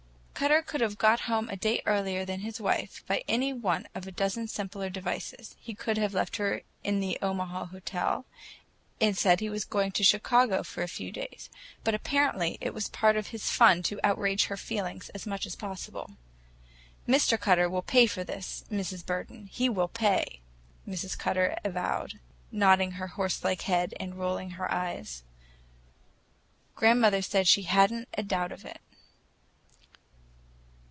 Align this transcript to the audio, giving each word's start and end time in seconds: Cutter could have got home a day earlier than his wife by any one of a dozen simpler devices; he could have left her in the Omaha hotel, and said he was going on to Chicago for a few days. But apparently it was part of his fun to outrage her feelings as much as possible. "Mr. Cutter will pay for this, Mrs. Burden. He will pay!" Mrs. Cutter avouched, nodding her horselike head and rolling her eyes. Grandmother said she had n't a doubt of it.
Cutter 0.33 0.63
could 0.63 0.81
have 0.81 0.97
got 0.97 1.19
home 1.29 1.49
a 1.49 1.55
day 1.55 1.83
earlier 1.85 2.25
than 2.25 2.39
his 2.39 2.59
wife 2.59 3.03
by 3.05 3.23
any 3.27 3.53
one 3.53 3.87
of 3.93 4.07
a 4.07 4.11
dozen 4.11 4.47
simpler 4.47 4.89
devices; 4.89 5.55
he 5.59 5.75
could 5.75 5.99
have 5.99 6.15
left 6.15 6.37
her 6.37 6.63
in 6.83 6.99
the 6.99 7.19
Omaha 7.21 7.65
hotel, 7.65 8.25
and 8.99 9.15
said 9.15 9.39
he 9.39 9.51
was 9.51 9.65
going 9.65 9.89
on 9.89 9.91
to 9.91 10.03
Chicago 10.03 10.63
for 10.63 10.81
a 10.81 10.87
few 10.87 11.11
days. 11.11 11.51
But 11.83 11.93
apparently 11.93 12.57
it 12.59 12.73
was 12.73 12.89
part 12.89 13.15
of 13.17 13.27
his 13.27 13.51
fun 13.51 13.83
to 13.83 13.99
outrage 14.03 14.45
her 14.45 14.57
feelings 14.57 15.09
as 15.09 15.27
much 15.27 15.45
as 15.45 15.55
possible. 15.55 16.09
"Mr. 17.07 17.39
Cutter 17.39 17.69
will 17.69 17.83
pay 17.83 18.07
for 18.07 18.23
this, 18.23 18.63
Mrs. 18.71 19.05
Burden. 19.05 19.45
He 19.51 19.69
will 19.69 19.89
pay!" 19.89 20.39
Mrs. 20.89 21.15
Cutter 21.15 21.55
avouched, 21.63 22.17
nodding 22.51 22.93
her 22.93 23.09
horselike 23.09 23.61
head 23.63 23.93
and 23.99 24.15
rolling 24.17 24.51
her 24.51 24.71
eyes. 24.73 25.21
Grandmother 26.73 27.21
said 27.21 27.47
she 27.47 27.61
had 27.63 27.93
n't 27.93 28.07
a 28.17 28.23
doubt 28.23 28.51
of 28.51 28.65
it. 28.65 28.81